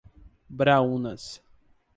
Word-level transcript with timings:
Braúnas 0.49 1.43